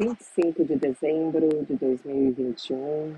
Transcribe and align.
25 0.00 0.64
de 0.64 0.76
dezembro 0.76 1.62
de 1.66 1.76
2021, 1.76 3.14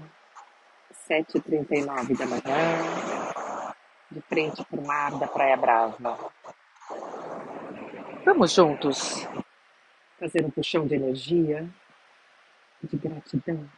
7h39 1.09 2.19
da 2.19 2.27
manhã, 2.27 3.73
de 4.11 4.21
frente 4.23 4.65
para 4.65 4.81
o 4.81 4.85
mar 4.85 5.17
da 5.17 5.29
Praia 5.29 5.57
Brava. 5.57 6.19
Vamos 8.25 8.53
juntos 8.53 9.25
fazer 10.19 10.45
um 10.45 10.51
puxão 10.51 10.85
de 10.85 10.97
energia, 10.97 11.71
de 12.83 12.97
gratidão. 12.97 13.71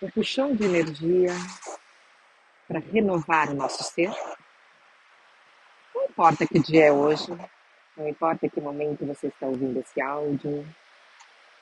Um 0.00 0.10
puxão 0.12 0.56
de 0.56 0.64
energia 0.64 1.34
para 2.66 2.78
renovar 2.78 3.50
o 3.50 3.54
nosso 3.54 3.84
ser. 3.84 4.10
Não 5.94 6.06
importa 6.06 6.46
que 6.46 6.58
dia 6.58 6.86
é 6.86 6.92
hoje, 6.92 7.28
não 7.94 8.08
importa 8.08 8.48
que 8.48 8.58
momento 8.62 9.04
você 9.04 9.26
está 9.26 9.46
ouvindo 9.46 9.78
esse 9.78 10.00
áudio, 10.00 10.66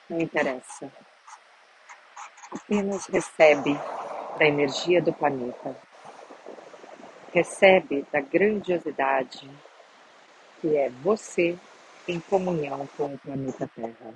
não 0.09 0.19
interessa. 0.19 0.91
Apenas 2.51 3.05
recebe 3.07 3.79
da 4.37 4.45
energia 4.45 5.01
do 5.01 5.13
planeta. 5.13 5.75
Recebe 7.31 8.05
da 8.11 8.19
grandiosidade 8.21 9.49
que 10.59 10.75
é 10.75 10.89
você 10.89 11.57
em 12.07 12.19
comunhão 12.19 12.87
com 12.97 13.13
o 13.13 13.19
planeta 13.19 13.69
Terra. 13.75 14.13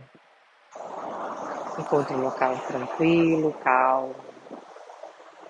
Encontre 1.78 2.16
um 2.16 2.22
local 2.22 2.58
tranquilo, 2.68 3.54
calmo. 3.64 4.16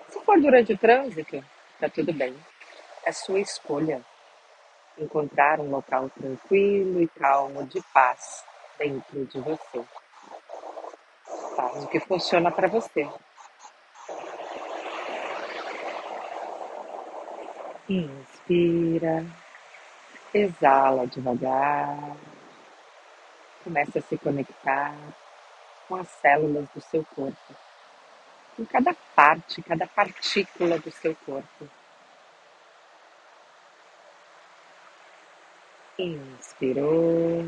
Se 0.08 0.20
for 0.20 0.40
durante 0.40 0.72
o 0.72 0.78
trânsito, 0.78 1.42
tá 1.80 1.88
tudo 1.88 2.12
bem. 2.12 2.34
É 3.04 3.12
sua 3.12 3.40
escolha 3.40 4.04
encontrar 4.98 5.58
um 5.60 5.70
local 5.70 6.08
tranquilo 6.10 7.02
e 7.02 7.08
calmo 7.08 7.66
de 7.66 7.82
paz 7.92 8.44
dentro 8.78 9.24
de 9.26 9.40
você. 9.40 9.84
Faz 11.56 11.84
o 11.84 11.88
que 11.88 12.00
funciona 12.00 12.50
para 12.50 12.68
você. 12.68 13.08
Inspira, 17.88 19.24
exala 20.32 21.06
devagar, 21.06 22.16
começa 23.62 23.98
a 23.98 24.02
se 24.02 24.18
conectar 24.18 24.96
com 25.86 25.96
as 25.96 26.08
células 26.08 26.66
do 26.74 26.80
seu 26.80 27.04
corpo, 27.14 27.54
com 28.56 28.64
cada 28.66 28.94
parte, 29.14 29.62
cada 29.62 29.86
partícula 29.86 30.78
do 30.78 30.90
seu 30.90 31.14
corpo. 31.26 31.68
Inspirou, 35.98 37.44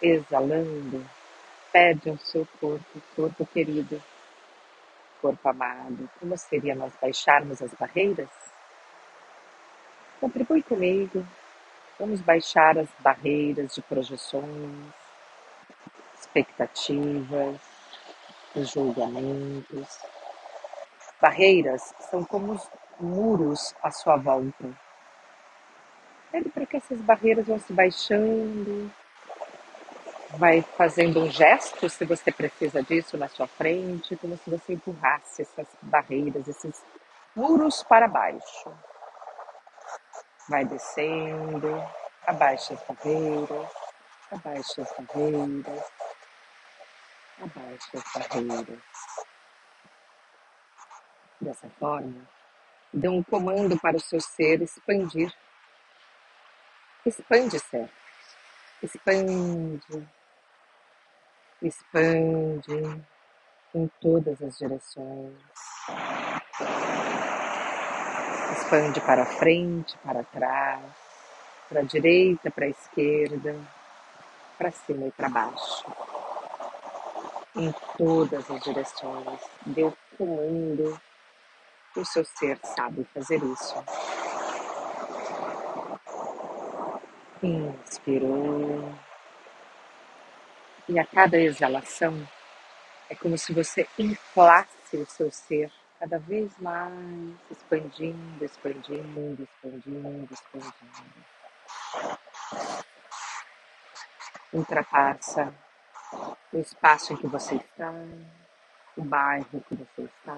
exalando, 0.00 1.04
pede 1.72 2.10
ao 2.10 2.18
seu 2.18 2.46
corpo, 2.60 3.02
corpo 3.16 3.46
querido, 3.46 4.02
corpo 5.20 5.48
amado, 5.48 6.08
como 6.20 6.36
seria 6.36 6.74
nós 6.74 6.92
baixarmos 7.00 7.62
as 7.62 7.72
barreiras? 7.74 8.28
Contribui 10.20 10.62
comigo, 10.62 11.26
vamos 11.98 12.20
baixar 12.20 12.78
as 12.78 12.88
barreiras 13.00 13.74
de 13.74 13.82
projeções, 13.82 14.94
expectativas, 16.20 17.60
julgamentos. 18.54 19.98
Barreiras 21.20 21.94
são 22.10 22.24
como 22.24 22.52
os 22.52 22.70
muros 23.00 23.74
à 23.82 23.90
sua 23.90 24.16
volta 24.16 24.72
Pede 26.32 26.48
para 26.48 26.64
que 26.64 26.78
essas 26.78 26.98
barreiras 27.02 27.46
vão 27.46 27.58
se 27.58 27.74
baixando, 27.74 28.90
vai 30.38 30.62
fazendo 30.62 31.20
um 31.20 31.30
gesto, 31.30 31.88
se 31.88 32.04
você 32.04 32.32
precisa 32.32 32.82
disso, 32.82 33.16
na 33.16 33.28
sua 33.28 33.46
frente, 33.46 34.16
como 34.16 34.36
se 34.36 34.50
você 34.50 34.74
empurrasse 34.74 35.42
essas 35.42 35.66
barreiras, 35.82 36.46
esses 36.48 36.82
muros 37.34 37.82
para 37.82 38.08
baixo. 38.08 38.72
Vai 40.48 40.64
descendo, 40.64 41.68
abaixa 42.26 42.74
as 42.74 42.82
barreiras, 42.82 43.70
abaixa 44.30 44.82
as 44.82 44.92
barreiras, 44.96 45.84
abaixa 47.40 47.90
as 47.94 48.12
barreiras. 48.28 48.78
Dessa 51.40 51.68
forma, 51.78 52.28
dê 52.92 53.08
um 53.08 53.22
comando 53.22 53.78
para 53.78 53.96
o 53.96 54.00
seu 54.00 54.20
ser 54.20 54.62
expandir 54.62 55.32
Expande, 57.04 57.58
Sé. 57.58 57.88
Expande. 58.80 60.08
Expande 61.62 63.00
em 63.72 63.88
todas 64.00 64.42
as 64.42 64.58
direções. 64.58 65.32
Expande 68.50 69.00
para 69.02 69.24
frente, 69.24 69.96
para 69.98 70.24
trás, 70.24 70.82
para 71.68 71.78
a 71.78 71.84
direita, 71.84 72.50
para 72.50 72.64
a 72.64 72.68
esquerda, 72.68 73.56
para 74.58 74.72
cima 74.72 75.06
e 75.06 75.12
para 75.12 75.28
baixo. 75.28 75.86
Em 77.54 77.72
todas 77.96 78.50
as 78.50 78.60
direções. 78.64 79.40
O 79.64 79.92
comando. 80.18 81.00
O 81.94 82.04
seu 82.04 82.24
ser 82.24 82.58
sabe 82.64 83.04
fazer 83.14 83.40
isso. 83.40 83.84
Inspirou. 87.40 89.11
E 90.88 90.98
a 90.98 91.06
cada 91.06 91.38
exalação 91.38 92.28
é 93.08 93.14
como 93.14 93.38
se 93.38 93.52
você 93.52 93.86
inflasse 93.98 94.96
o 94.96 95.06
seu 95.06 95.30
ser 95.30 95.70
cada 96.00 96.18
vez 96.18 96.50
mais, 96.58 97.36
expandindo, 97.50 98.44
expandindo, 98.44 99.42
expandindo, 99.42 100.28
expandindo. 100.32 101.24
Ultrapassa 104.52 105.54
o 106.52 106.58
espaço 106.58 107.12
em 107.12 107.16
que 107.16 107.26
você 107.26 107.54
está, 107.54 107.92
o 108.96 109.02
bairro 109.04 109.64
que 109.68 109.76
você 109.76 110.02
está. 110.02 110.36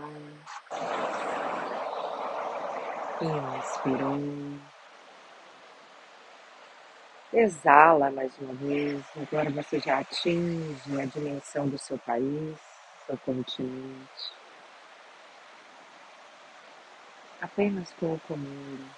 Inspirou. 3.23 4.74
Exala 7.33 8.11
mais 8.11 8.37
uma 8.39 8.55
vez. 8.55 9.05
Agora 9.17 9.51
você 9.51 9.81
já 9.81 9.99
atinge 9.99 11.01
a 11.01 11.05
dimensão 11.05 11.69
do 11.69 11.77
seu 11.79 11.99
país, 11.99 12.57
seu 13.07 13.19
continente. 13.19 14.33
Apenas 17.41 17.93
com 17.95 18.15
o 18.15 18.21
comando. 18.21 18.91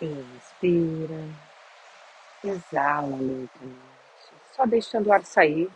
Inspira. 0.00 1.28
Exala 2.42 3.16
lentamente. 3.16 3.80
Só 4.52 4.66
deixando 4.66 5.08
o 5.08 5.12
ar 5.12 5.24
sair. 5.24 5.70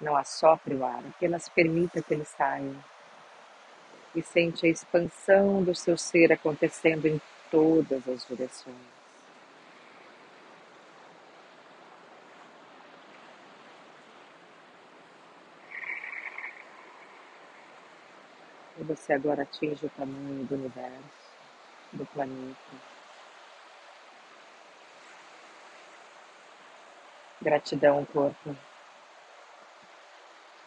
Não 0.00 0.16
assopre 0.16 0.74
o 0.74 0.84
ar, 0.84 1.02
apenas 1.06 1.48
permita 1.48 2.02
que 2.02 2.14
ele 2.14 2.24
saia. 2.24 2.74
E 4.14 4.22
sente 4.22 4.66
a 4.66 4.70
expansão 4.70 5.62
do 5.62 5.74
seu 5.74 5.96
ser 5.96 6.32
acontecendo 6.32 7.06
em 7.06 7.20
todas 7.50 8.08
as 8.08 8.26
direções. 8.26 8.99
Você 18.94 19.12
agora 19.12 19.42
atinge 19.42 19.86
o 19.86 19.90
tamanho 19.90 20.44
do 20.44 20.54
universo, 20.56 21.04
do 21.92 22.04
planeta. 22.06 22.56
Gratidão, 27.40 28.04
corpo. 28.06 28.56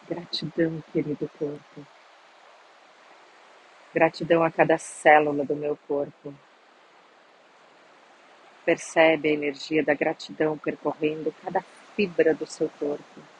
Gratidão, 0.08 0.82
querido 0.92 1.30
corpo. 1.38 1.86
Gratidão 3.94 4.42
a 4.42 4.50
cada 4.50 4.78
célula 4.78 5.44
do 5.44 5.54
meu 5.54 5.76
corpo. 5.86 6.34
Percebe 8.64 9.28
a 9.28 9.32
energia 9.32 9.84
da 9.84 9.94
gratidão 9.94 10.56
percorrendo 10.56 11.34
cada 11.42 11.60
fibra 11.94 12.34
do 12.34 12.46
seu 12.46 12.70
corpo. 12.78 13.33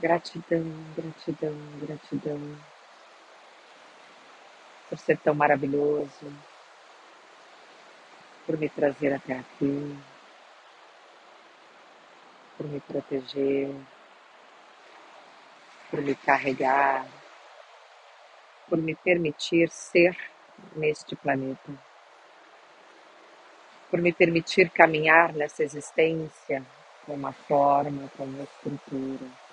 Gratidão, 0.00 0.64
gratidão, 0.96 1.56
gratidão 1.80 2.58
por 4.88 4.98
ser 4.98 5.18
tão 5.18 5.34
maravilhoso, 5.34 6.32
por 8.46 8.58
me 8.58 8.68
trazer 8.70 9.14
até 9.14 9.34
aqui, 9.38 9.98
por 12.56 12.66
me 12.66 12.80
proteger, 12.80 13.74
por 15.90 16.00
me 16.02 16.14
carregar, 16.14 17.06
por 18.68 18.78
me 18.78 18.94
permitir 18.96 19.70
ser 19.70 20.16
neste 20.76 21.16
planeta. 21.16 21.72
por 23.90 24.00
me 24.00 24.12
permitir 24.12 24.70
caminhar 24.70 25.32
nessa 25.34 25.62
existência 25.62 26.64
com 27.06 27.14
uma 27.14 27.32
forma, 27.32 28.10
com 28.16 28.24
uma 28.24 28.44
estrutura. 28.44 29.47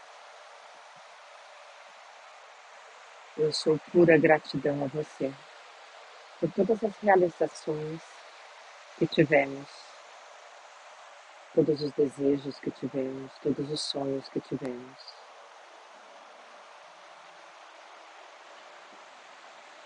Eu 3.38 3.52
sou 3.52 3.78
pura 3.92 4.18
gratidão 4.18 4.86
a 4.86 4.88
você 4.88 5.30
por 6.40 6.50
todas 6.54 6.82
as 6.82 6.98
realizações 7.00 8.02
que 8.98 9.06
tivemos, 9.08 9.68
todos 11.54 11.82
os 11.82 11.92
desejos 11.92 12.58
que 12.62 12.72
tivemos, 12.72 13.30
todos 13.44 13.70
os 13.70 13.82
sonhos 13.82 14.30
que 14.30 14.40
tivemos. 14.40 15.14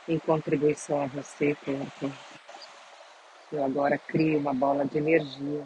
Em 0.08 0.20
contribuição 0.20 1.02
a 1.02 1.08
você, 1.08 1.56
corpo, 1.56 2.12
eu 3.52 3.66
agora 3.66 3.98
crio 3.98 4.38
uma 4.38 4.54
bola 4.54 4.86
de 4.86 5.00
energia. 5.00 5.66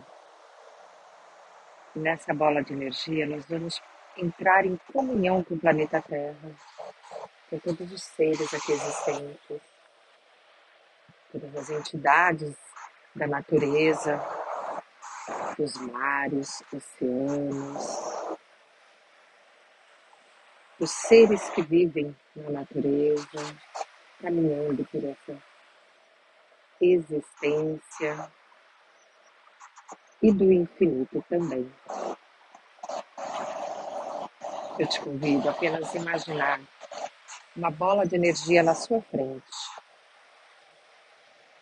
E 1.94 2.00
nessa 2.00 2.34
bola 2.34 2.64
de 2.64 2.72
energia 2.72 3.28
nós 3.28 3.46
vamos 3.46 3.82
entrar 4.18 4.66
em 4.66 4.80
comunhão 4.92 5.44
com 5.44 5.56
o 5.56 5.60
planeta 5.60 6.02
Terra, 6.02 6.52
com 7.54 7.76
todos 7.76 7.92
os 7.92 8.02
seres 8.02 8.52
aqui 8.52 8.72
existentes, 8.72 9.62
todas 11.32 11.56
as 11.56 11.70
entidades 11.70 12.56
da 13.16 13.28
natureza, 13.28 14.20
os 15.60 15.76
mares, 15.78 16.64
oceanos, 16.74 17.86
os 20.80 20.90
seres 20.90 21.48
que 21.50 21.62
vivem 21.62 22.16
na 22.36 22.50
natureza, 22.50 23.56
caminhando 24.20 24.84
por 24.86 25.04
essa 25.04 25.40
existência 26.82 28.32
e 30.24 30.32
do 30.32 30.52
infinito 30.52 31.24
também. 31.30 31.72
Eu 34.80 34.88
te 34.88 35.00
convido 35.02 35.48
a 35.48 35.52
apenas 35.52 35.94
imaginar 35.94 36.60
uma 37.56 37.70
bola 37.72 38.06
de 38.06 38.16
energia 38.16 38.64
na 38.64 38.74
sua 38.76 39.02
frente. 39.02 39.44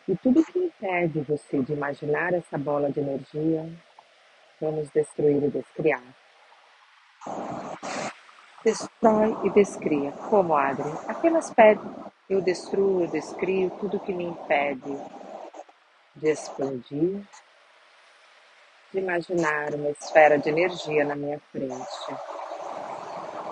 E 0.08 0.16
tudo 0.18 0.44
que 0.44 0.60
impede 0.60 1.22
você 1.22 1.62
de 1.62 1.74
imaginar 1.74 2.34
essa 2.34 2.58
bola 2.58 2.92
de 2.92 3.00
energia, 3.00 3.70
vamos 4.60 4.90
destruir 4.90 5.44
e 5.44 5.50
descriar. 5.50 6.04
Destrói 8.64 9.36
e 9.44 9.50
descria. 9.52 10.12
Como, 10.30 10.56
Adri? 10.56 10.92
Apenas 11.08 11.52
pede. 11.52 11.82
Eu 12.30 12.42
destruo, 12.42 13.02
eu 13.02 13.08
descrio 13.08 13.70
tudo 13.80 14.00
que 14.00 14.14
me 14.14 14.24
impede 14.26 14.98
de 16.16 16.30
expandir, 16.30 17.22
de 18.94 19.00
imaginar 19.00 19.74
uma 19.74 19.90
esfera 19.90 20.38
de 20.38 20.50
energia 20.50 21.04
na 21.04 21.16
minha 21.16 21.40
frente. 21.52 22.16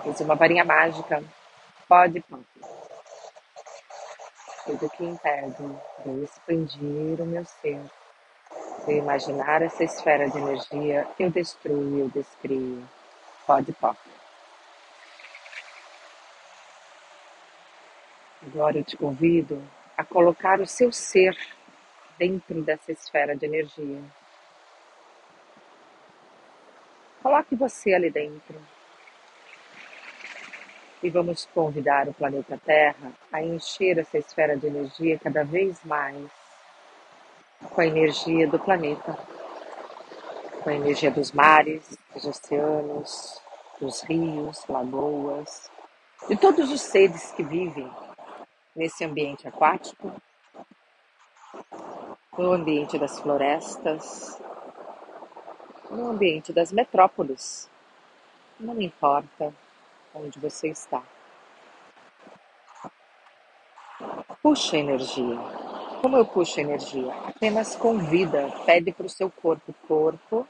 Use 0.06 0.22
uma 0.22 0.34
varinha 0.34 0.64
mágica. 0.64 1.22
Pode, 1.90 2.20
pode. 2.20 2.44
Tudo 4.64 4.90
que 4.90 5.02
impede 5.02 5.56
de 5.56 6.08
eu 6.08 6.22
expandir 6.22 7.20
o 7.20 7.26
meu 7.26 7.44
ser, 7.44 7.82
de 8.86 8.92
imaginar 8.92 9.60
essa 9.60 9.82
esfera 9.82 10.30
de 10.30 10.38
energia, 10.38 11.08
eu 11.18 11.32
destruo, 11.32 11.98
eu 11.98 12.08
descrio. 12.10 12.88
Pode, 13.44 13.72
pode. 13.72 13.98
Agora 18.46 18.78
eu 18.78 18.84
te 18.84 18.96
convido 18.96 19.60
a 19.96 20.04
colocar 20.04 20.60
o 20.60 20.68
seu 20.68 20.92
ser 20.92 21.36
dentro 22.16 22.62
dessa 22.62 22.92
esfera 22.92 23.34
de 23.34 23.46
energia. 23.46 24.00
Coloque 27.20 27.56
você 27.56 27.94
ali 27.94 28.12
dentro. 28.12 28.79
E 31.02 31.08
vamos 31.08 31.46
convidar 31.54 32.08
o 32.08 32.14
planeta 32.14 32.60
Terra 32.62 33.12
a 33.32 33.42
encher 33.42 33.98
essa 33.98 34.18
esfera 34.18 34.56
de 34.56 34.66
energia 34.66 35.18
cada 35.18 35.42
vez 35.44 35.82
mais 35.84 36.30
com 37.70 37.80
a 37.80 37.86
energia 37.86 38.46
do 38.46 38.58
planeta, 38.58 39.18
com 40.62 40.68
a 40.70 40.74
energia 40.74 41.10
dos 41.10 41.32
mares, 41.32 41.96
dos 42.12 42.24
oceanos, 42.26 43.40
dos 43.80 44.02
rios, 44.02 44.64
lagoas, 44.68 45.70
de 46.28 46.36
todos 46.36 46.70
os 46.70 46.82
seres 46.82 47.32
que 47.32 47.42
vivem 47.42 47.90
nesse 48.76 49.04
ambiente 49.04 49.48
aquático, 49.48 50.12
no 52.36 52.52
ambiente 52.52 52.98
das 52.98 53.18
florestas, 53.20 54.40
no 55.90 56.10
ambiente 56.10 56.52
das 56.52 56.72
metrópoles. 56.72 57.68
Não 58.58 58.80
importa 58.80 59.52
onde 60.14 60.38
você 60.38 60.68
está. 60.68 61.02
Puxa 64.42 64.76
energia. 64.76 65.38
Como 66.00 66.16
eu 66.16 66.24
puxo 66.24 66.60
energia? 66.60 67.12
Apenas 67.26 67.76
convida, 67.76 68.50
pede 68.64 68.90
para 68.90 69.06
o 69.06 69.10
seu 69.10 69.30
corpo, 69.30 69.74
corpo, 69.86 70.48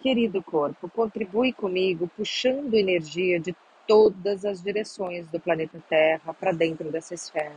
querido 0.00 0.42
corpo, 0.42 0.88
contribui 0.88 1.52
comigo, 1.52 2.10
puxando 2.16 2.74
energia 2.74 3.38
de 3.38 3.54
todas 3.86 4.44
as 4.44 4.60
direções 4.60 5.28
do 5.28 5.38
planeta 5.38 5.82
Terra 5.88 6.34
para 6.34 6.52
dentro 6.52 6.90
dessa 6.90 7.14
esfera. 7.14 7.54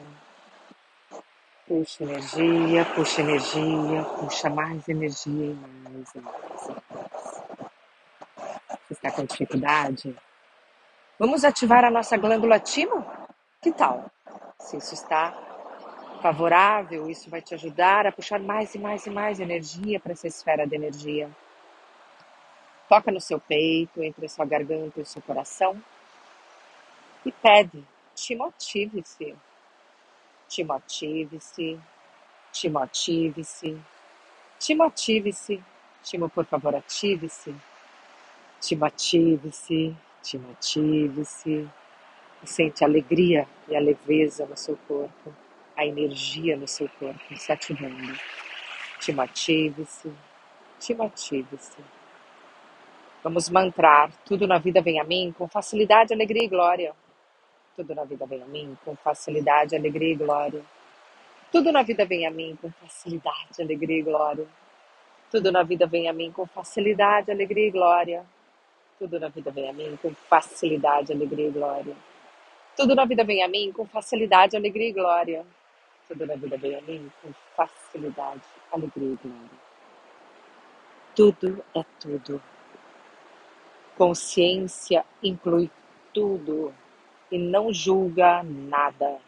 Puxa 1.68 2.04
energia, 2.04 2.86
puxa 2.95 3.22
energia, 3.22 4.04
puxa 4.19 4.50
mais 4.50 4.88
energia 4.88 5.51
e 5.51 5.56
mais 5.56 6.16
e 6.16 6.19
mais. 6.19 6.68
E 6.68 6.72
mais. 6.72 7.07
Você 8.88 8.94
está 8.94 9.12
com 9.12 9.25
dificuldade? 9.25 10.16
Vamos 11.19 11.43
ativar 11.43 11.83
a 11.83 11.91
nossa 11.91 12.17
glândula 12.17 12.59
timo? 12.59 13.05
Que 13.61 13.71
tal? 13.71 14.05
Se 14.59 14.77
isso 14.77 14.93
está 14.93 15.33
favorável, 16.21 17.09
isso 17.09 17.29
vai 17.29 17.41
te 17.41 17.53
ajudar 17.53 18.05
a 18.05 18.11
puxar 18.11 18.39
mais 18.39 18.75
e 18.75 18.79
mais 18.79 19.05
e 19.05 19.09
mais 19.09 19.39
energia 19.39 19.99
para 19.99 20.13
essa 20.13 20.27
esfera 20.27 20.67
de 20.67 20.75
energia. 20.75 21.29
Toca 22.87 23.11
no 23.11 23.19
seu 23.19 23.39
peito, 23.39 24.01
entre 24.01 24.25
a 24.25 24.29
sua 24.29 24.45
garganta 24.45 24.99
e 24.99 25.03
o 25.03 25.05
seu 25.05 25.21
coração 25.21 25.81
e 27.25 27.31
pede: 27.31 27.83
te 28.15 28.35
motive-se, 28.35 29.35
te 30.47 30.63
motive-se, 30.63 31.79
te 32.51 32.69
motive-se, 32.69 33.81
te 34.59 34.75
motive-se, 34.75 35.63
Timo, 36.07 36.29
por 36.29 36.45
favor, 36.45 36.73
ative-se, 36.73 37.53
te 38.62 38.75
motive-se, 38.77 39.93
te 40.21 40.38
motive-se, 40.38 41.67
e 42.43 42.47
sente 42.47 42.83
a 42.83 42.88
alegria 42.88 43.47
e 43.67 43.75
a 43.75 43.79
leveza 43.79 44.45
no 44.45 44.55
seu 44.55 44.77
corpo, 44.88 45.33
a 45.75 45.86
energia 45.86 46.55
no 46.55 46.67
seu 46.67 46.89
corpo 47.00 47.38
se 47.38 47.51
ativando. 47.51 48.17
Te 49.00 49.12
motive-se, 49.12 50.12
te 50.79 50.93
motive-se. 50.93 51.77
Vamos 53.24 53.50
mantrar, 53.50 54.12
tudo 54.25 54.47
na 54.47 54.57
vida 54.57 54.81
vem 54.81 55.00
a 55.00 55.03
mim 55.03 55.33
com 55.38 55.47
facilidade, 55.47 56.13
alegria 56.13 56.43
e 56.43 56.47
glória. 56.47 56.93
Tudo 57.75 57.93
na 57.93 58.03
vida 58.03 58.25
vem 58.25 58.41
a 58.41 58.47
mim 58.47 58.77
com 58.83 58.95
facilidade, 58.95 59.75
alegria 59.75 60.13
e 60.13 60.15
glória. 60.15 60.63
Tudo 61.51 61.71
na 61.71 61.83
vida 61.83 62.05
vem 62.05 62.25
a 62.25 62.31
mim 62.31 62.57
com 62.62 62.71
facilidade, 62.71 63.62
alegria 63.62 64.00
e 64.00 64.01
glória. 64.01 64.47
Tudo 65.29 65.51
na 65.51 65.63
vida 65.63 65.86
vem 65.86 66.07
a 66.07 66.13
mim 66.13 66.31
com 66.31 66.45
facilidade, 66.45 67.31
alegria 67.31 67.67
e 67.67 67.71
glória. 67.71 68.25
Tudo 69.00 69.20
na 69.20 69.27
vida 69.27 69.51
vem 69.51 69.70
a 69.70 69.74
mim 69.74 69.98
com 70.01 70.13
facilidade, 70.16 71.13
alegria 71.13 71.50
e 71.50 71.51
glória. 71.51 71.96
Tudo 72.75 72.96
na 72.96 73.06
vida 73.06 73.24
vem 73.24 73.44
a 73.44 73.48
mim 73.48 73.72
com 73.72 73.86
facilidade, 73.86 74.58
alegria 74.58 74.89
e 74.89 74.94
glória. 74.94 75.46
Tudo 76.08 76.25
na 76.25 76.36
vida 76.36 76.58
vem 76.58 76.75
a 76.75 76.82
mim 76.82 77.12
com 77.22 77.32
facilidade, 77.56 78.42
alegria 78.72 79.13
e 79.13 79.16
glória. 79.16 79.68
Tudo 81.16 81.63
é 81.75 81.84
tudo. 82.00 82.42
Consciência 83.96 85.06
inclui 85.22 85.70
tudo 86.13 86.74
e 87.32 87.38
não 87.38 87.72
julga 87.72 88.42
nada. 88.44 89.20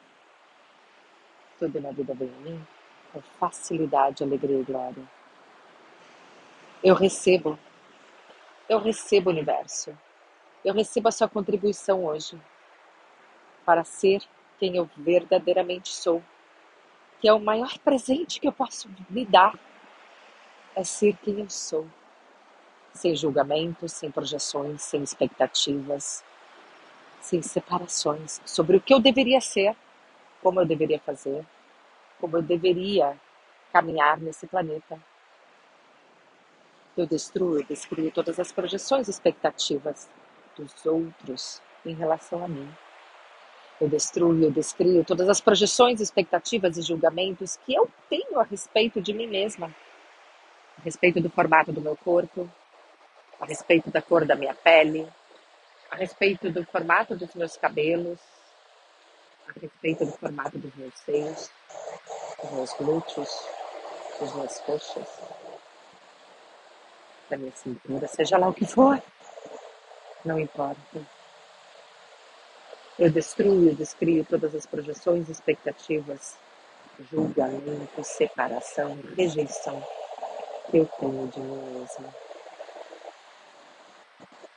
Tudo 1.60 1.80
na 1.80 1.92
vida 1.92 2.14
vem 2.16 2.30
a 2.30 2.40
mim 2.40 2.68
com 3.12 3.22
facilidade, 3.40 4.24
alegria 4.24 4.60
e 4.60 4.64
glória. 4.64 5.04
Eu 6.84 6.96
recebo, 6.96 7.60
eu 8.70 8.78
recebo 8.78 9.30
o 9.30 9.34
universo, 9.34 9.98
eu 10.64 10.74
recebo 10.76 11.08
a 11.08 11.12
sua 11.12 11.28
contribuição 11.28 12.06
hoje 12.06 12.40
para 13.66 13.84
ser 13.84 14.22
quem 14.60 14.76
eu 14.76 14.88
verdadeiramente 14.96 15.90
sou, 15.90 16.22
que 17.20 17.28
é 17.28 17.34
o 17.34 17.40
maior 17.40 17.80
presente 17.80 18.40
que 18.40 18.48
eu 18.48 18.52
posso 18.52 18.88
me 19.10 19.26
dar, 19.26 19.58
é 20.76 20.84
ser 20.84 21.18
quem 21.18 21.40
eu 21.40 21.50
sou, 21.50 21.88
sem 22.94 23.16
julgamentos, 23.16 23.92
sem 23.92 24.12
projeções, 24.12 24.84
sem 24.84 25.02
expectativas, 25.02 26.24
sem 27.20 27.42
separações 27.42 28.40
sobre 28.46 28.78
o 28.78 28.82
que 28.82 28.94
eu 28.94 29.00
deveria 29.00 29.42
ser, 29.42 29.76
como 30.42 30.62
eu 30.62 30.66
deveria 30.66 31.00
fazer, 31.00 31.44
como 32.20 32.38
eu 32.38 32.42
deveria 32.42 33.20
caminhar 33.74 34.20
nesse 34.20 34.46
planeta. 34.46 35.00
Eu 37.00 37.08
destruo, 37.08 37.58
eu 37.58 37.64
descrio 37.64 38.12
todas 38.12 38.38
as 38.42 38.52
projeções 38.52 39.08
e 39.08 39.12
expectativas 39.12 40.10
dos 40.58 40.86
outros 40.86 41.62
em 41.86 41.94
relação 41.94 42.44
a 42.44 42.48
mim. 42.50 42.70
Eu 43.80 43.88
destruo, 43.88 44.38
eu 44.44 44.52
descrio 44.52 45.06
todas 45.06 45.30
as 45.30 45.40
projeções, 45.40 46.02
expectativas 46.02 46.76
e 46.76 46.82
julgamentos 46.82 47.56
que 47.66 47.74
eu 47.74 47.90
tenho 48.10 48.38
a 48.38 48.44
respeito 48.44 49.00
de 49.00 49.14
mim 49.14 49.28
mesma, 49.28 49.74
a 50.78 50.82
respeito 50.82 51.22
do 51.22 51.30
formato 51.30 51.72
do 51.72 51.80
meu 51.80 51.96
corpo, 51.96 52.52
a 53.40 53.46
respeito 53.46 53.90
da 53.90 54.02
cor 54.02 54.26
da 54.26 54.36
minha 54.36 54.54
pele, 54.54 55.08
a 55.90 55.96
respeito 55.96 56.52
do 56.52 56.66
formato 56.66 57.16
dos 57.16 57.34
meus 57.34 57.56
cabelos, 57.56 58.20
a 59.48 59.58
respeito 59.58 60.04
do 60.04 60.12
formato 60.12 60.58
dos 60.58 60.76
meus 60.76 60.94
seios, 61.00 61.50
dos 62.42 62.52
meus 62.52 62.74
glúteos, 62.74 63.30
das 64.20 64.36
minhas 64.36 64.60
coxas, 64.60 65.08
da 67.30 67.38
minha 67.38 67.52
cintura, 67.56 68.08
seja 68.08 68.38
lá 68.38 68.50
o 68.50 68.54
que 68.54 68.66
for, 68.66 69.02
não 70.26 70.40
importa. 70.40 71.02
Eu 72.98 73.10
destruo, 73.10 73.68
eu 73.68 73.76
descrio 73.76 74.26
todas 74.26 74.54
as 74.54 74.66
projeções, 74.66 75.30
expectativas, 75.30 76.36
julgamento, 77.12 78.04
separação, 78.04 79.00
rejeição 79.16 79.82
que 80.70 80.78
eu 80.78 80.86
tenho 81.00 81.28
de 81.28 81.40
mim 81.40 81.80
mesma. 81.80 82.16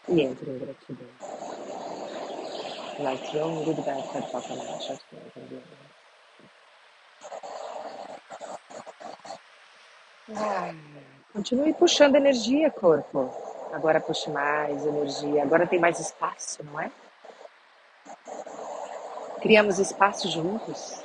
E 0.08 0.22
entro 0.22 0.50
em 0.50 0.58
gratidão. 0.58 1.08
Like 2.98 3.36
your 3.36 3.64
good 3.64 3.80
bad 3.82 4.02
bad 4.12 4.30
papa 4.30 4.54
ah, 10.34 10.72
Continue 11.32 11.72
puxando 11.72 12.16
energia, 12.16 12.70
corpo. 12.70 13.30
Agora 13.72 14.00
puxe 14.00 14.30
mais 14.30 14.84
energia. 14.84 15.42
Agora 15.42 15.66
tem 15.66 15.78
mais 15.78 15.98
espaço, 15.98 16.62
não 16.62 16.78
é? 16.78 16.90
Criamos 19.40 19.78
espaço 19.78 20.28
juntos. 20.30 21.02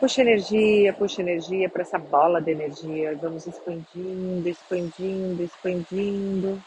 Puxa 0.00 0.20
energia, 0.20 0.92
puxa 0.92 1.22
energia 1.22 1.68
para 1.68 1.82
essa 1.82 1.96
bola 1.96 2.42
de 2.42 2.50
energia. 2.50 3.16
Vamos 3.16 3.46
expandindo, 3.46 4.48
expandindo, 4.48 5.44
expandindo. 5.44 6.62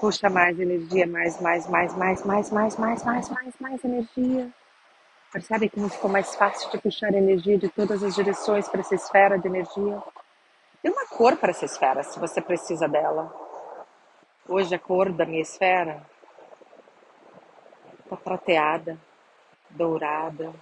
Puxa 0.00 0.30
mais 0.30 0.58
energia, 0.58 1.06
mais, 1.06 1.38
mais, 1.38 1.68
mais, 1.68 1.94
mais, 1.94 2.24
mais, 2.24 2.50
mais, 2.50 2.76
mais, 2.78 3.04
mais, 3.04 3.28
mais, 3.28 3.54
mais 3.60 3.84
energia. 3.84 4.50
Percebe 5.30 5.68
como 5.68 5.90
ficou 5.90 6.10
mais 6.10 6.34
fácil 6.34 6.70
de 6.70 6.78
puxar 6.78 7.12
energia 7.12 7.58
de 7.58 7.68
todas 7.68 8.02
as 8.02 8.14
direções 8.14 8.68
para 8.68 8.80
essa 8.80 8.94
esfera 8.94 9.38
de 9.38 9.48
energia? 9.48 10.02
Tem 10.82 10.90
uma 10.90 11.06
cor 11.06 11.36
para 11.36 11.50
essa 11.50 11.64
esfera, 11.64 12.02
se 12.02 12.18
você 12.18 12.40
precisa 12.40 12.88
dela. 12.88 13.32
Hoje 14.48 14.74
a 14.74 14.78
cor 14.80 15.12
da 15.12 15.24
minha 15.24 15.40
esfera 15.40 16.04
está 18.00 18.16
prateada 18.16 18.98
dourada, 19.70 20.52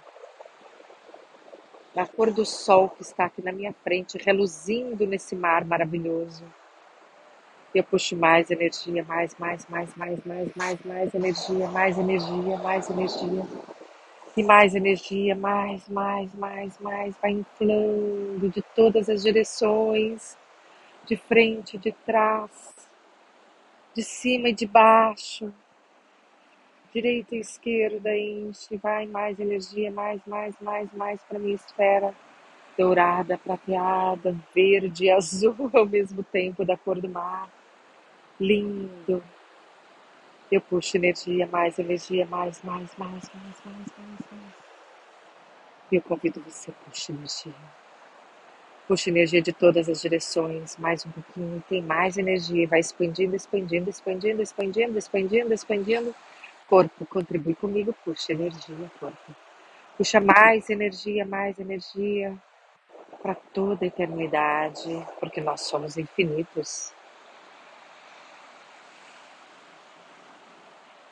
da 1.93 2.05
cor 2.05 2.31
do 2.31 2.45
sol 2.45 2.89
que 2.89 3.01
está 3.01 3.25
aqui 3.25 3.41
na 3.41 3.51
minha 3.51 3.73
frente, 3.83 4.17
reluzindo 4.17 5.07
nesse 5.07 5.35
mar 5.35 5.65
maravilhoso. 5.65 6.45
Eu 7.73 7.83
puxo 7.83 8.15
mais 8.15 8.51
energia, 8.51 9.03
mais, 9.03 9.35
mais, 9.39 9.65
mais, 9.67 9.95
mais, 9.95 10.23
mais, 10.23 10.55
mais, 10.55 10.79
mais 10.85 11.13
energia, 11.15 11.67
mais 11.69 11.97
energia, 11.97 12.57
mais 12.57 12.89
energia. 12.89 13.43
E 14.35 14.43
mais 14.43 14.73
energia, 14.75 15.35
mais, 15.35 15.87
mais, 15.89 16.33
mais, 16.35 16.79
mais, 16.79 17.15
vai 17.21 17.31
inflando 17.31 18.49
de 18.49 18.61
todas 18.73 19.09
as 19.09 19.23
direções, 19.23 20.37
de 21.05 21.17
frente, 21.17 21.77
de 21.77 21.91
trás, 22.05 22.73
de 23.93 24.03
cima 24.03 24.49
e 24.49 24.53
de 24.53 24.65
baixo, 24.65 25.53
direita 26.93 27.35
e 27.35 27.39
esquerda, 27.39 28.15
enche, 28.15 28.77
vai 28.77 29.05
mais 29.05 29.39
energia, 29.39 29.91
mais, 29.91 30.21
mais, 30.25 30.55
mais, 30.61 30.91
mais 30.93 31.21
para 31.23 31.39
minha 31.39 31.55
esfera 31.55 32.13
dourada, 32.77 33.37
prateada, 33.37 34.35
verde 34.53 35.05
e 35.05 35.11
azul 35.11 35.69
ao 35.73 35.85
mesmo 35.85 36.23
tempo 36.23 36.65
da 36.65 36.77
cor 36.77 36.99
do 36.99 37.09
mar. 37.09 37.49
Lindo. 38.39 39.23
Eu 40.51 40.61
puxo 40.61 40.97
energia, 40.97 41.47
mais 41.47 41.79
energia, 41.79 42.27
mais, 42.27 42.61
mais, 42.63 42.95
mais, 42.97 43.29
mais, 43.33 43.61
mais, 43.65 43.87
mais, 43.97 44.19
mais. 44.31 44.53
E 45.91 45.95
eu 45.97 46.01
convido 46.03 46.41
você, 46.41 46.71
puxa 46.85 47.13
energia. 47.13 47.53
Puxa 48.87 49.09
energia 49.09 49.41
de 49.41 49.53
todas 49.53 49.89
as 49.89 50.01
direções, 50.01 50.77
mais 50.77 51.05
um 51.05 51.11
pouquinho, 51.11 51.63
tem 51.69 51.81
mais 51.83 52.17
energia, 52.17 52.67
vai 52.67 52.79
expandindo, 52.81 53.35
expandindo, 53.35 53.89
expandindo, 53.89 54.41
expandindo, 54.41 54.97
expandindo, 54.99 55.53
expandindo 55.53 56.15
Corpo, 56.67 57.05
contribui 57.07 57.55
comigo, 57.55 57.93
puxa 58.05 58.33
energia, 58.33 58.91
corpo. 58.99 59.35
Puxa 59.97 60.19
mais 60.21 60.69
energia, 60.69 61.25
mais 61.25 61.59
energia 61.59 62.37
para 63.21 63.35
toda 63.53 63.85
a 63.85 63.87
eternidade, 63.87 64.89
porque 65.19 65.41
nós 65.41 65.61
somos 65.67 65.97
infinitos. 65.97 66.93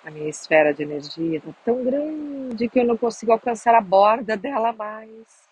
A 0.05 0.11
minha 0.11 0.29
esfera 0.29 0.73
de 0.73 0.83
energia 0.83 1.37
está 1.39 1.51
tão 1.65 1.83
grande 1.83 2.69
que 2.69 2.79
eu 2.79 2.85
não 2.85 2.97
consigo 2.97 3.33
alcançar 3.33 3.75
a 3.75 3.81
borda 3.81 4.37
dela 4.37 4.73
mais. 4.73 5.47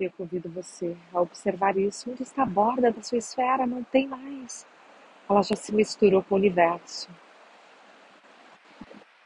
Eu 0.00 0.10
convido 0.12 0.50
você 0.50 0.96
a 1.12 1.20
observar 1.20 1.76
isso. 1.76 2.10
Onde 2.10 2.22
está 2.22 2.42
a 2.42 2.46
borda 2.46 2.92
da 2.92 3.02
sua 3.02 3.18
esfera? 3.18 3.66
Não 3.66 3.84
tem 3.84 4.08
mais. 4.08 4.66
Ela 5.28 5.42
já 5.42 5.56
se 5.56 5.74
misturou 5.74 6.22
com 6.22 6.34
o 6.34 6.38
universo. 6.38 7.08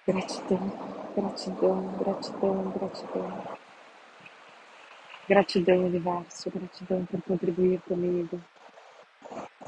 Gratidão, 0.07 0.71
gratidão, 1.17 1.99
gratidão, 1.99 2.71
gratidão. 2.73 3.59
Gratidão, 5.29 5.87
universo, 5.87 6.51
gratidão 6.51 7.07
por 7.07 7.23
contribuir 7.23 7.81
comigo. 7.83 8.41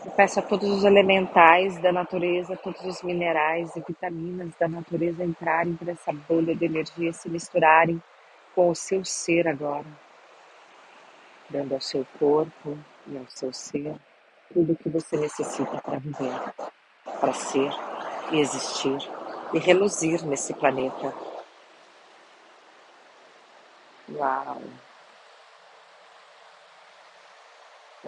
Eu 0.06 0.12
peço 0.12 0.38
a 0.38 0.42
todos 0.42 0.70
os 0.70 0.84
elementais 0.84 1.82
da 1.82 1.90
natureza, 1.90 2.56
todos 2.56 2.80
os 2.84 3.02
minerais 3.02 3.74
e 3.74 3.80
vitaminas 3.80 4.52
da 4.54 4.68
natureza 4.68 5.24
entrarem 5.24 5.74
por 5.74 5.88
essa 5.88 6.12
bolha 6.12 6.54
de 6.54 6.64
energia, 6.64 7.12
se 7.12 7.28
misturarem 7.28 8.00
com 8.54 8.70
o 8.70 8.74
seu 8.74 9.04
ser 9.04 9.48
agora, 9.48 9.84
dando 11.50 11.74
ao 11.74 11.80
seu 11.80 12.06
corpo 12.20 12.78
e 13.08 13.18
ao 13.18 13.26
seu 13.26 13.52
ser 13.52 13.96
tudo 14.54 14.74
o 14.74 14.76
que 14.76 14.88
você 14.88 15.16
necessita 15.16 15.82
para 15.82 15.98
viver, 15.98 16.54
para 17.20 17.32
ser 17.32 17.72
e 18.30 18.38
existir 18.38 18.98
e 19.52 19.58
reluzir 19.58 20.24
nesse 20.24 20.54
planeta. 20.54 21.12
Uau! 24.08 24.62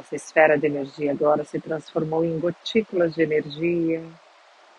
Essa 0.09 0.17
esfera 0.17 0.57
de 0.57 0.67
energia 0.67 1.13
agora 1.13 1.45
se 1.45 1.61
transformou 1.61 2.25
em 2.25 2.41
gotículas 2.41 3.15
de 3.15 3.21
energia, 3.21 4.03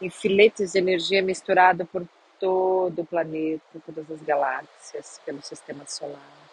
em 0.01 0.09
filetes 0.09 0.71
de 0.71 0.79
energia 0.79 1.21
misturada 1.21 1.85
por 1.85 2.03
todo 2.39 3.03
o 3.03 3.05
planeta, 3.05 3.61
todas 3.85 4.09
as 4.09 4.23
galáxias, 4.23 5.21
pelo 5.23 5.39
sistema 5.43 5.85
solar, 5.85 6.49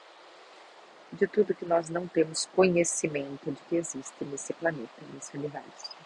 de 1.11 1.26
tudo 1.26 1.54
que 1.54 1.64
nós 1.64 1.88
não 1.88 2.06
temos 2.06 2.45
conhecimento 2.54 3.50
de 3.50 3.62
que 3.62 3.76
existe 3.76 4.23
nesse 4.26 4.52
planeta, 4.52 4.92
nesse 5.14 5.35
universo. 5.35 5.97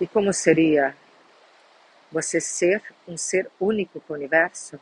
E 0.00 0.06
como 0.06 0.32
seria 0.32 0.96
você 2.10 2.40
ser 2.40 2.82
um 3.06 3.18
ser 3.18 3.50
único 3.60 4.00
com 4.00 4.14
o 4.14 4.16
universo? 4.16 4.80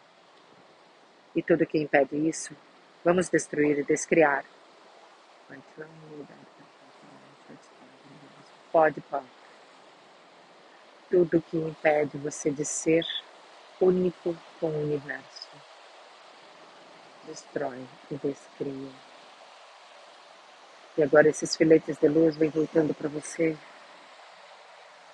E 1.35 1.43
tudo 1.43 1.67
que 1.67 1.79
impede 1.79 2.14
isso, 2.29 2.55
vamos 3.04 3.28
destruir 3.28 3.78
e 3.78 3.85
descriar. 3.85 4.44
Pode, 8.71 9.00
pode. 9.02 9.26
Tudo 11.11 11.42
que 11.42 11.59
impede 11.59 12.16
você 12.18 12.50
de 12.50 12.64
ser 12.64 13.04
único 13.80 14.37
com 14.59 14.68
o 14.68 14.82
universo. 14.82 15.49
Destrói 17.25 17.87
e 18.11 18.14
descria. 18.16 18.90
E 20.97 21.02
agora 21.02 21.28
esses 21.28 21.56
filetes 21.56 21.99
de 21.99 22.09
luz 22.09 22.37
vêm 22.37 22.50
voltando 22.50 22.94
para 22.94 23.09
você 23.09 23.56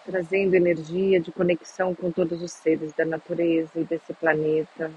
trazendo 0.08 0.54
energia 0.54 1.20
de 1.20 1.30
conexão 1.30 1.94
com 1.94 2.10
todos 2.10 2.40
os 2.40 2.50
seres 2.52 2.94
da 2.94 3.04
natureza 3.04 3.72
e 3.74 3.84
desse 3.84 4.14
planeta, 4.14 4.90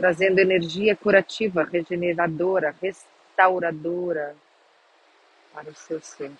trazendo 0.00 0.40
energia 0.40 0.96
curativa, 0.96 1.62
regeneradora, 1.64 2.74
restauradora 2.82 4.34
para 5.52 5.70
o 5.70 5.74
seu 5.74 6.00
ser. 6.00 6.32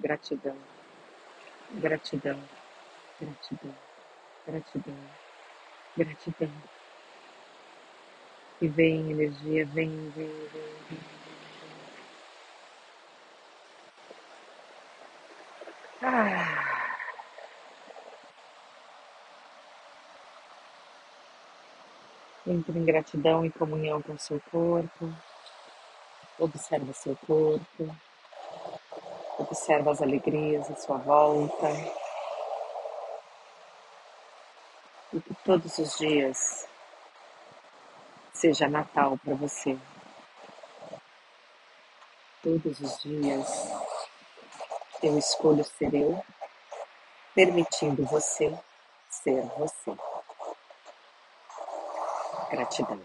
Gratidão, 0.00 0.56
gratidão, 1.72 2.40
gratidão, 3.20 3.76
gratidão, 4.46 4.96
gratidão. 5.96 6.52
E 8.60 8.68
vem 8.68 9.10
energia, 9.12 9.66
vem, 9.66 10.10
vem, 10.10 10.28
vem, 10.48 10.76
vem. 10.90 11.11
Entre 22.46 22.78
em 22.78 22.84
gratidão 22.84 23.44
e 23.44 23.50
comunhão 23.50 24.02
com 24.02 24.18
seu 24.18 24.40
corpo. 24.50 25.12
Observa 26.38 26.92
seu 26.92 27.16
corpo. 27.26 27.96
Observa 29.38 29.92
as 29.92 30.02
alegrias 30.02 30.70
à 30.70 30.76
sua 30.76 30.98
volta. 30.98 31.68
E 35.12 35.20
que 35.20 35.34
todos 35.44 35.78
os 35.78 35.98
dias 35.98 36.66
seja 38.32 38.68
Natal 38.68 39.16
para 39.18 39.34
você. 39.34 39.78
Todos 42.42 42.80
os 42.80 43.00
dias 43.02 43.70
eu 45.02 45.16
escolho 45.18 45.64
ser 45.64 45.94
eu, 45.94 46.24
permitindo 47.34 48.04
você 48.04 48.52
ser 49.08 49.42
você. 49.58 50.11
Gratidão. 52.52 53.00